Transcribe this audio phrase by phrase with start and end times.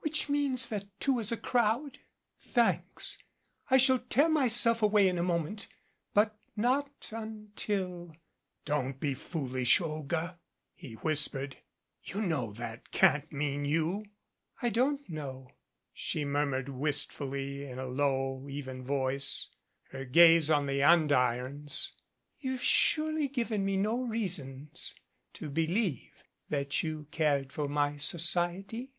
[0.00, 2.00] "Which means that two is a crowd?
[2.38, 3.16] Thanks.
[3.70, 5.68] I shall tear myself away in a moment,
[6.12, 8.14] but not until"
[8.66, 10.38] "Don't be foolish, Olga,"
[10.74, 11.56] he whispered.
[12.02, 14.04] "You know that can't mean you."
[14.60, 15.48] "I don't know,"
[15.94, 19.48] she murmured wistfully in a low, even 231 MADCAP voice,
[19.92, 21.92] her gaze on the andirons.
[22.38, 24.94] "You've surely given me no reasons
[25.32, 28.92] to believe that you cared for my society.